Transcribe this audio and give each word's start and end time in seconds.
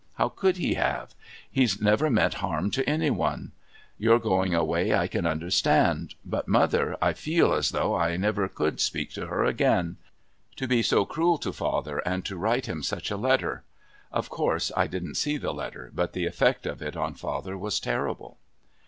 How 0.15 0.29
could 0.29 0.57
he 0.57 0.73
have? 0.73 1.13
He's 1.51 1.79
never 1.79 2.09
meant 2.09 2.33
harm 2.41 2.71
to 2.71 2.89
any 2.89 3.11
one. 3.11 3.51
Your 3.99 4.17
going 4.17 4.51
away 4.55 4.95
I 4.95 5.05
can 5.05 5.27
understand, 5.27 6.15
but 6.25 6.47
mother, 6.47 6.97
I 6.99 7.13
feel 7.13 7.53
as 7.53 7.69
though 7.69 7.93
I 7.95 8.17
never 8.17 8.47
could 8.47 8.81
speak 8.81 9.11
to 9.11 9.27
her 9.27 9.43
again. 9.45 9.97
To 10.55 10.67
be 10.67 10.81
so 10.81 11.05
cruel 11.05 11.37
to 11.37 11.53
father 11.53 11.99
and 11.99 12.25
to 12.25 12.35
write 12.37 12.65
him 12.65 12.81
such 12.81 13.11
a 13.11 13.15
letter! 13.15 13.61
(Of 14.11 14.27
course 14.31 14.71
I 14.75 14.87
didn't 14.87 15.17
see 15.17 15.37
the 15.37 15.53
letter, 15.53 15.91
but 15.93 16.13
the 16.13 16.25
effect 16.25 16.65
of 16.65 16.81
it 16.81 16.97
on 16.97 17.13
father 17.13 17.55
was 17.55 17.79
terrible.) 17.79 18.39